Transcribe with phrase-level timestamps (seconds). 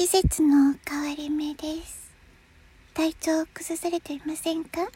[0.00, 2.10] 季節の変わり目です。
[2.94, 4.88] 体調を崩されていませんか？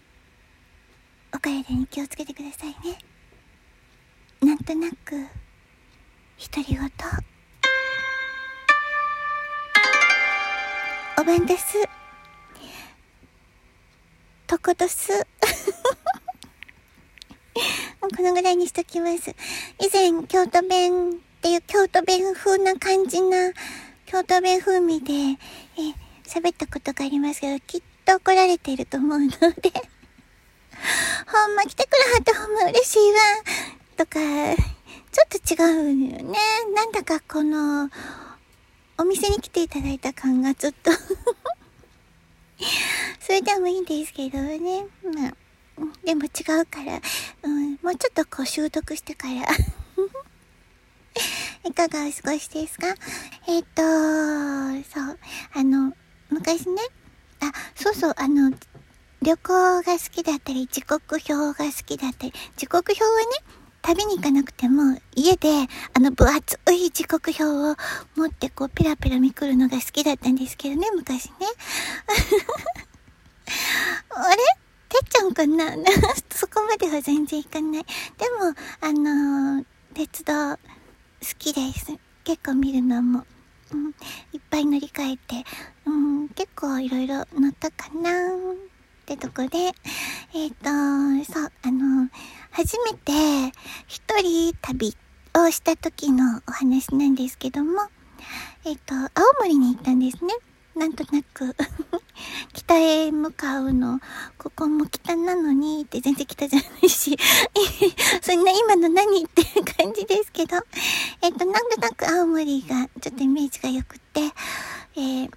[1.34, 2.96] お体に気をつけてくださいね。
[4.40, 5.28] なんとなく、
[6.50, 6.90] 独り言。
[11.20, 11.86] おばんです。
[14.46, 15.12] とことす。
[18.00, 19.36] このぐらいにしときます。
[19.82, 21.12] 以前、京都弁っ
[21.42, 23.52] ていう京都弁風な感じな、
[24.14, 25.36] 京都弁風味で、え、
[26.24, 29.34] 喋ったことがありますけど、きっと怒られていると思うので
[31.26, 33.18] ほんま来てくれはってほんま嬉しいわ。
[33.96, 34.20] とか、
[35.10, 35.68] ちょっと違う
[36.12, 36.38] よね。
[36.76, 37.90] なんだかこの、
[38.98, 40.92] お店に来ていただいた感がちょっと
[43.18, 44.86] それでもいいんですけどね。
[45.02, 45.34] まあ、
[46.04, 46.28] でも違
[46.60, 47.00] うから、
[47.42, 49.48] うん、もうちょっとこう習得してから
[51.64, 52.88] いかがお過ごしですか？
[53.46, 55.18] えっ、ー、と、そう、
[55.54, 55.92] あの、
[56.30, 56.82] 昔ね、
[57.40, 58.50] あ、そうそう、あの、
[59.22, 63.26] 旅行が好きだったり、時刻表が好きだったり、時刻表はね、
[63.82, 65.48] 旅に行かなくても、家で、
[65.94, 67.76] あの、分厚い時刻表を
[68.16, 71.34] 持って、こう、ペラペラめくるのが好きだったんですけどね、昔ね。
[74.10, 74.36] あれ？
[74.88, 75.74] てっちゃんかな？
[76.30, 77.84] そこまでは全然いかない。
[77.84, 77.90] で
[78.40, 80.58] も、あのー、鉄道、
[81.38, 81.96] きです。
[82.24, 83.24] 結構見るのも。
[83.72, 83.88] うん、
[84.32, 85.44] いっぱい乗り換えて、
[85.86, 88.34] うん、結構いろいろ乗ったかなっ
[89.06, 89.58] てとこで、
[90.34, 92.08] えっ、ー、と、そう、あの、
[92.50, 93.12] 初めて
[93.86, 94.94] 一人旅
[95.36, 97.80] をした時のお話なんですけども、
[98.64, 99.08] えっ、ー、と、青
[99.40, 100.34] 森に行ったんですね。
[100.74, 101.54] なんとなく。
[102.52, 104.00] 北へ向かうの、
[104.38, 105.82] ここも北なのに。
[105.82, 107.16] って全然北じゃないし。
[108.22, 110.56] そんな今の何っていう感じですけど、
[111.22, 114.20] えっと、なんとなく青森がちょっとイメージが良くて、
[114.96, 115.30] えー、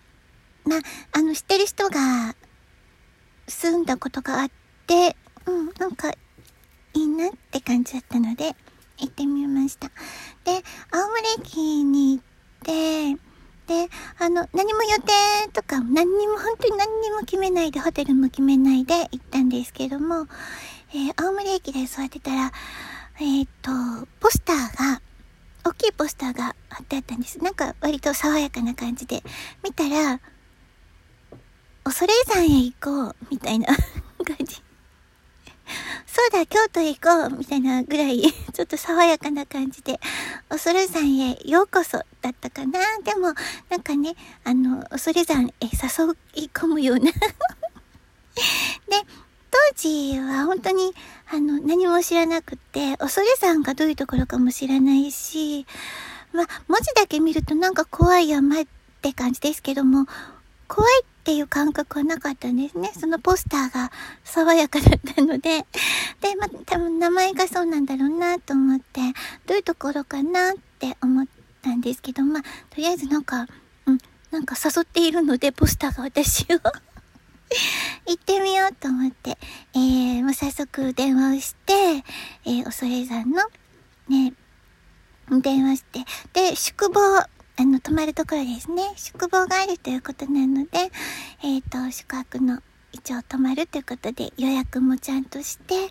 [0.66, 0.78] ま
[1.12, 2.36] あ、の、知ってる人が
[3.48, 4.52] 住んだことがあっ
[4.86, 6.10] て、うん、なんか
[6.94, 8.56] いいなって感じだったので、
[9.00, 9.88] 行ってみました。
[10.44, 13.28] で、青森駅に行って、
[13.68, 15.12] で、あの、何も予定、
[15.90, 20.28] 何にも、本当に何にも決めないで、ホテルも決めないで行ったんですけども、
[20.94, 22.52] えー、青森駅で座ってたら、
[23.20, 23.72] えっ、と、
[24.20, 25.02] ポスターが、
[25.64, 27.40] 大きいポスターが貼ってあったんです。
[27.40, 29.24] なんか割と爽やかな感じで。
[29.64, 30.20] 見たら、
[31.84, 33.76] 恐山へ行こう、みたいな感
[34.46, 34.56] じ。
[36.06, 38.24] そうだ、京都へ行こうみたいなぐらい、
[38.58, 40.00] ちょっと爽やかな感じで、
[40.50, 42.80] 恐山へようこそだったかな。
[43.04, 43.36] でも、
[43.70, 47.20] なんかね、あの、恐山へ誘い込むような で、
[49.52, 50.96] 当時は本当に、
[51.30, 55.68] あの、何も知らなくて、恐山がどういうところかも知らないし、
[56.34, 58.64] まあ、文字だけ見るとなんか怖い山っ
[59.04, 60.08] て感じですけども、
[60.68, 62.92] 怖いっていう感覚はなかったんですね。
[62.98, 63.92] そのポスターが
[64.24, 65.66] 爽やかだったので。
[66.22, 69.02] で、ま、多分名前がそうなんだろうなと思って、
[69.46, 71.28] どういうところかなって思っ
[71.62, 73.48] たんですけど、まあ、とりあえずなんか、
[73.86, 73.98] うん、
[74.32, 76.46] なんか誘っているので、ポスターが私を
[78.08, 79.38] 行ってみようと思って、
[79.74, 81.74] えー、もう早速電話をして、
[82.46, 83.44] えー、恐れ山の、
[84.08, 84.34] ね、
[85.42, 87.02] 電話して、で、宿坊、
[87.60, 88.84] あの、泊まるところですね。
[88.96, 90.92] 宿坊があるということなので、
[91.44, 95.88] えっ、ー、と、宿泊の一応泊まるということで予約もちゃんとして、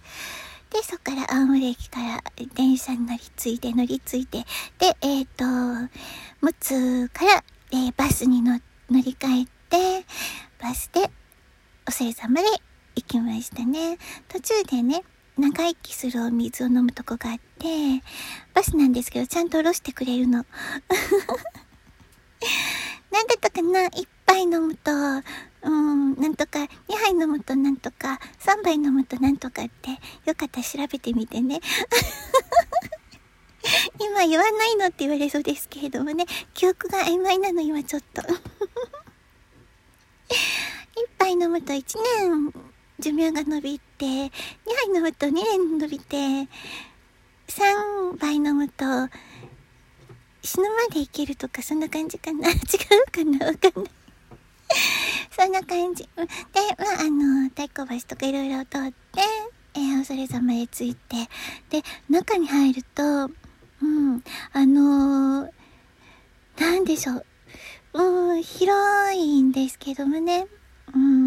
[0.70, 2.22] で、そこから青森駅から
[2.54, 4.44] 電車に乗り継いで乗り継いで、
[4.78, 5.90] で、えっ、ー、と、
[6.40, 8.60] 陸奥から、えー、バスに乗
[8.90, 9.46] り換え
[10.02, 10.06] て、
[10.60, 11.10] バスで
[11.88, 12.48] おせいさまで
[12.94, 13.98] 行きましたね。
[14.28, 15.02] 途中でね、
[15.38, 18.02] 長生きするお水を飲むとこがあって、
[18.54, 20.46] バスなんですけど、ちゃんとおろしてくれるの。
[23.12, 23.84] なんだったかな？
[23.86, 29.90] 一杯飲むと、うん、なんとか、2杯飲むとなんとか、3杯飲むとなんとかって、
[30.24, 31.60] よかったら調べてみてね。
[34.00, 38.22] 今言わないのって言われそうですけれどもね、記憶が曖昧なの今ちょっと。
[40.28, 41.84] 一杯飲むと1
[42.20, 42.54] 年
[42.98, 44.30] 寿命が伸びて、2杯
[44.94, 46.16] 飲むと2年伸びて、
[47.48, 48.84] 3杯飲むと
[50.42, 52.58] 死ぬまで生きるとかそんな感じかな 違う
[53.10, 53.46] かな？
[53.46, 53.92] わかんない
[55.30, 56.04] そんな感じ。
[56.04, 56.08] で、
[56.78, 59.20] まあ、あの、太鼓橋とかいろいろ通って、
[59.74, 61.28] えー、恐れ様へ着いて、
[61.70, 63.30] で、中に入ると、
[63.82, 64.22] うん、
[64.52, 65.50] あのー、
[66.58, 67.26] なんでしょう。
[67.94, 70.46] うん、広いんですけどもね。
[70.94, 71.25] うん、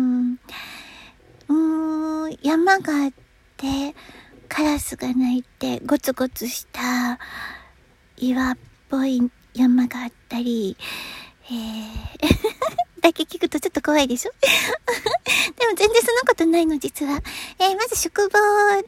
[2.41, 3.11] 山があっ
[3.57, 3.95] て、
[4.47, 7.19] カラスが鳴いて、ゴツゴツした
[8.17, 8.57] 岩っ
[8.89, 10.77] ぽい山があったり、
[11.45, 12.48] えー
[12.99, 14.31] だけ聞くとちょっと怖いでしょ？
[15.59, 17.21] でも全然そんなことないの、実は。
[17.59, 18.37] えー、まず宿坊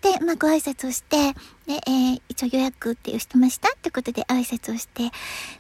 [0.02, 1.34] で、まあ、ご挨拶をして、
[1.66, 5.12] で、えー、一応予約っていうしてましたってことで挨拶をして、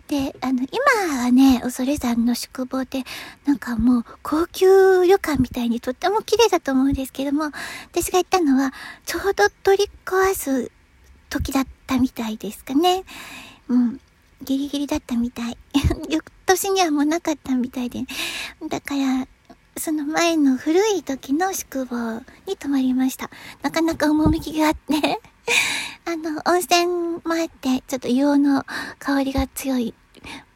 [0.07, 0.65] で、あの、
[1.07, 3.03] 今はね、恐山の宿坊で、
[3.45, 7.51] なんかもう高級旅館みたいにとっても綺麗だと思うんですけども、
[7.91, 8.73] 私が行ったのは、
[9.05, 10.71] ちょうど取り壊す
[11.29, 13.03] 時だったみたいですかね。
[13.69, 13.99] うん。
[14.43, 15.57] ギリギリだったみたい。
[16.09, 18.05] 翌年にはもうなかったみたいで。
[18.67, 19.27] だから、
[19.77, 23.29] その前の古い時の宿坊に泊まりました。
[23.61, 25.21] なかなか趣があって
[26.05, 26.85] あの、温泉
[27.23, 28.65] もあって、ちょっと硫黄の
[28.99, 29.93] 香りが強い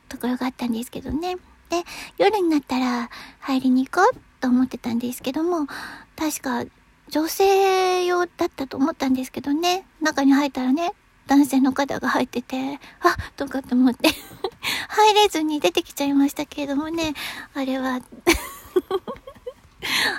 [0.09, 1.37] ところがあったんですけどね。
[1.69, 1.83] で、
[2.17, 3.09] 夜になったら
[3.39, 5.67] 入りに行こうと思ってたんですけども、
[6.15, 6.65] 確か
[7.09, 9.85] 女性用だったと思ったんですけどね。
[10.01, 10.93] 中に入ったらね、
[11.27, 14.09] 男性の方が入ってて、あとかと思って
[14.89, 17.13] 入れずに出てきちゃいましたけれどもね、
[17.53, 17.99] あれは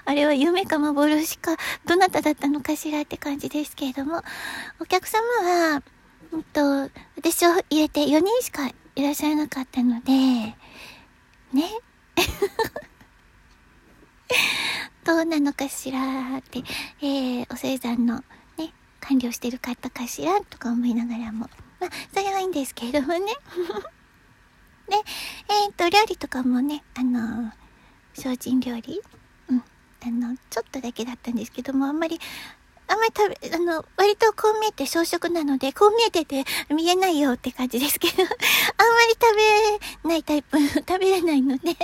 [0.04, 4.22] あれは夢か幻か、どなただったのかしらって感じですけれども、
[4.80, 5.82] お客様は、
[6.32, 10.56] うんと、私を入れて4人しかいらっしゃらなかったので、ね？
[15.04, 16.60] どうなのかしらって、
[17.00, 18.24] えー、お生産の
[19.06, 21.48] 管理をしてる方かしらとか思いながらも。
[21.78, 23.20] まあ、それはいいんですけれどもね。
[24.88, 24.96] で、
[25.48, 27.52] えっ、ー、と、料理とかもね、あのー、
[28.14, 29.00] 精進料理
[29.48, 29.62] うん。
[30.02, 32.20] あの、ちょっとだけだったんですけども、あんまり、
[32.88, 41.76] あんまり食べ、あの、割とこう見えて小食なので、こう見えてて見えないよって感じですけど、 あんまり食べないタイプ、 食べれないので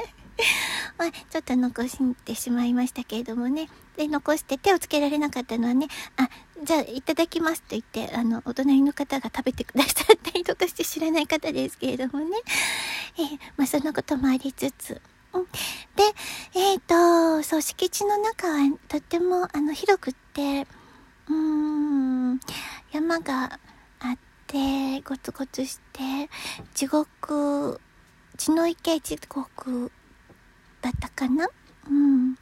[0.98, 3.68] まあ、ちょっと残してしまいましたけれどもね。
[3.96, 6.28] で、残して手をつけられなかったのはね、あ、
[6.64, 12.36] じゃあいただきますと言って、あの、お隣の方が食べてくださったりとかして知らない方ですけれどもね。
[13.18, 15.00] えー、まあそんなこともありつつ。
[15.34, 15.50] うん、で、
[16.54, 18.58] えっ、ー、と、そう、敷地の中は
[18.88, 20.66] とっても、あの、広くって、
[21.28, 22.40] うん、
[22.92, 23.58] 山が
[24.00, 26.28] あって、ゴツゴツして、
[26.74, 27.80] 地獄、
[28.36, 29.90] 血の池地獄
[30.80, 31.48] だったかな？
[31.88, 32.36] うん。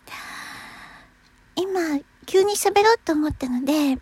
[2.31, 4.01] 急に喋ろうと思ったので、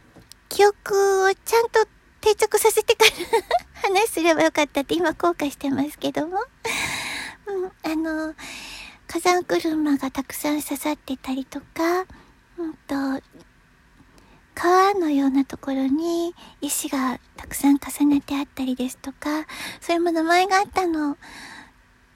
[0.50, 1.86] 記憶をちゃんと
[2.20, 3.10] 定着させてから
[3.88, 6.36] 話すればよかったって今後悔してますけども。
[7.46, 8.34] うん、あの、
[9.06, 12.04] 火山車がたくさん刺さってたりとか、
[12.58, 13.22] うんと、
[14.54, 19.46] 川のようなところに石がたくさん重ねてあったりですとか、
[19.80, 21.16] そういうも名前があったの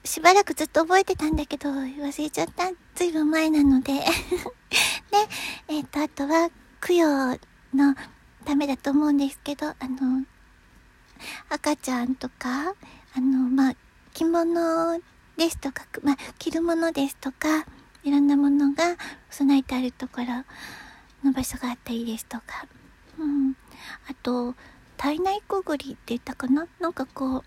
[0.05, 2.71] しばらくずっと覚えてたんだけど、忘れちゃった。
[2.95, 3.93] ずいぶん前なので、
[5.67, 6.49] えっ、ー、と、あとは、
[6.85, 7.39] 供養
[7.73, 7.95] の
[8.45, 10.25] ためだと思うんですけど、あの、
[11.49, 12.73] 赤ちゃんとか、
[13.15, 13.75] あの、まあ、
[14.13, 14.99] 着物
[15.37, 17.65] ですとか、まあ、着るものですとか、
[18.03, 18.97] いろんなものが
[19.29, 20.25] 備えてあるところ
[21.23, 22.65] の場所があったりですとか、
[23.17, 23.55] うん。
[24.09, 24.55] あと、
[24.97, 26.67] 体内くぐりって言ったかな？
[26.79, 27.43] なんかこう、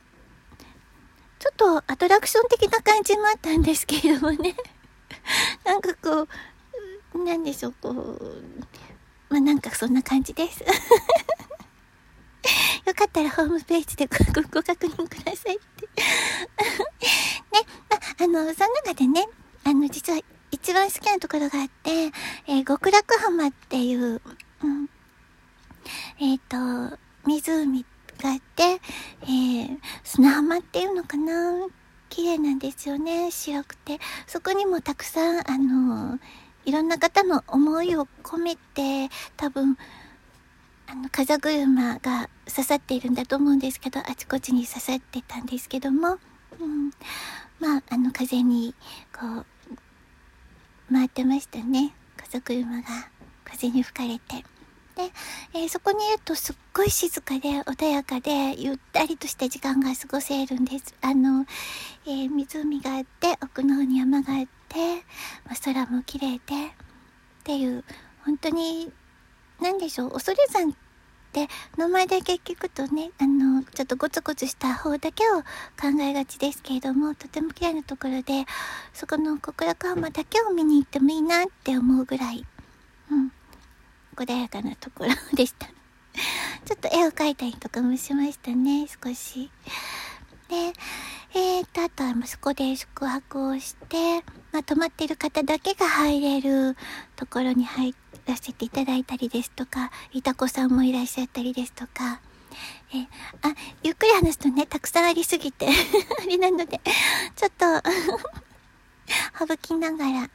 [1.39, 4.55] ちょっとアトラクション的な感じもあったんですけれどもね。
[5.65, 6.29] なんかこう、
[7.25, 8.45] なんでしょう、こう、
[9.29, 10.65] まあなんかそんな感じです。
[12.87, 15.87] よかったらホームページでごご確認くださいって。
[17.53, 19.29] ね、まあ、あの、その中でね、
[19.65, 22.13] あの、実は一番好きなところがあって、
[22.47, 24.23] えー、極楽浜っていう、
[24.63, 24.89] うん、
[26.19, 27.85] えっ、ー、と、湖
[28.19, 28.81] があって、
[29.23, 31.67] えー、砂浜っていうのかな？
[32.09, 33.99] 綺麗なんですよね、白くて。
[34.27, 36.19] そこにもたくさん、あの、
[36.67, 39.79] いろんな方の思いを込めて、多分、
[40.89, 46.19] あの、風車が刺さっているんだと思うんですけど、あちこちに刺さってたんですけども、
[46.59, 46.91] うん、
[47.61, 48.75] まあ、あの、風に、
[49.13, 49.47] こう、
[50.93, 51.95] 回ってましたね。
[52.17, 52.83] 風車が
[53.45, 54.45] 風に吹かれて。
[54.97, 55.13] で、
[55.53, 60.95] えー、そこにいるとすっごい静かで穏やかでゆったりとした時間が過ごせるんです。
[61.03, 61.47] あの、
[62.07, 64.49] えー、湖があって奥の方に山があって、
[65.45, 66.41] まあ、空も綺麗でっ
[67.45, 67.85] ていう
[68.25, 68.91] 本当に
[69.61, 70.75] 何でしょう恐山っ
[71.33, 75.41] て名前だけ聞くとねあのちょっとゴツゴツした方だけを
[75.81, 78.45] 考えがちですけれどもとても綺麗なところで
[78.93, 82.45] そこの極楽浜だけを見に行ってもいいなって思うぐらい、
[83.11, 83.33] うん、
[84.17, 85.69] 穏やかなところでした。
[86.65, 89.51] ちょっと絵を描いたりとかもしましたね、少し。
[90.49, 90.73] で、
[91.35, 94.23] えーと、あとはそこで宿泊をして、
[94.53, 96.77] まあ、泊まってる方だけが入れる
[97.17, 97.95] ところに入
[98.27, 102.21] らせていただいたりですとか、いた子さんもいらっしゃったりですとか、
[102.95, 103.03] え
[103.43, 105.69] あ、ゆっくり話すとね、たくさんありすぎて
[106.23, 106.81] あれなので、
[107.35, 107.67] ちょっと
[109.47, 110.31] 省きながら。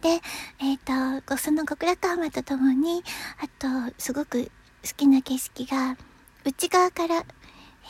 [0.00, 0.20] で、
[0.58, 3.04] えっ、ー、と、その極楽浜とともに、
[3.38, 4.50] あと、すごく
[4.84, 5.96] 好きな景色が、
[6.44, 7.24] 内側から、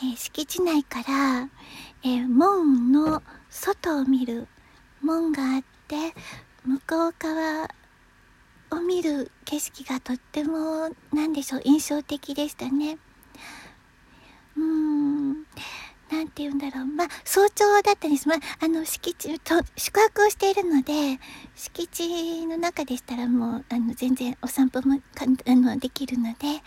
[0.02, 1.49] えー、敷地内から、
[2.02, 4.49] えー、門の外を見る
[5.02, 6.14] 門があって、
[6.64, 7.69] 向こう側
[8.71, 12.99] を見る景色がとっても、何でしょう、印象的でしたね。
[14.57, 15.47] うーん。
[16.11, 16.87] なんて言うんだろう。
[16.87, 18.28] まあ、早朝だったんです。
[18.28, 21.21] まあ、あの、敷地と、宿泊をしているので、
[21.54, 26.62] 敷地の中でしたらもう、あの、全然お散歩もかあのできるので、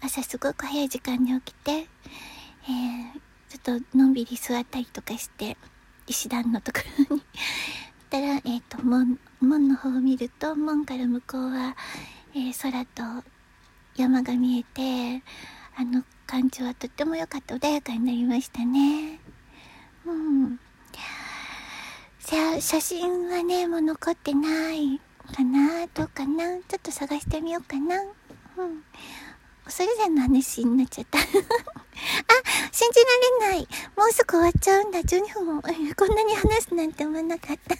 [0.00, 5.56] 朝すごく早い時間に起きて、えー、ちょっとのんびり座ったりとかして、
[6.08, 7.24] 石段のところにっ
[8.10, 11.76] たら、えっ、ー、と、門、門の方を見ると、門から向こうは、
[12.34, 13.24] えー、空と
[13.96, 15.22] 山が見えて、
[15.76, 17.54] あの感じはとっても良かった。
[17.54, 19.20] 穏やかになりましたね。
[20.04, 20.58] うん。
[22.60, 25.00] 写真はね、もう残ってない
[25.34, 28.02] かなどうかなちょっと探してみようかな。
[28.02, 28.84] うん。
[29.68, 31.18] それぞれの話になっちゃった？
[31.22, 31.22] あ、
[32.72, 33.00] 信じ
[33.40, 33.68] られない。
[33.96, 35.00] もうすぐ終わっちゃうんだ。
[35.00, 35.62] 12分も。
[35.62, 35.68] こ
[36.06, 37.76] んなに話すなんて思わなかった。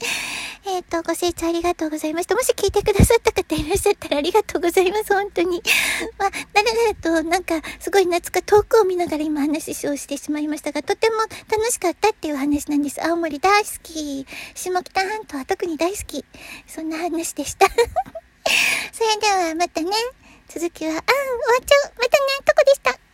[0.66, 2.34] えっと、ご清聴ありがとうございました。
[2.34, 5.12] もし聞いてくださった方いらっしゃったらありがとうございます。
[5.14, 5.62] 本当に。
[6.18, 11.16] まあ、だらだらと、なんか、すごい夏か遠くを見ながら今話をしてしまいましたが、とても
[11.50, 13.02] 楽しかったっていう話なんです。
[13.04, 14.26] 青森大好き。
[14.54, 16.24] 下北半島は特に大好き。
[16.66, 17.66] そんな話でした。
[17.68, 17.74] そ
[19.04, 19.90] れではまたね。
[20.48, 21.04] 続きは、あん、終わ
[21.60, 21.92] っちゃう。
[21.98, 23.07] またね、とこでした。